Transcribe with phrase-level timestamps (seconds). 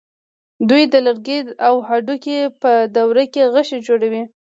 [0.69, 4.23] دوی د لرګي او هډوکي په دوره کې غشی جوړ کړ.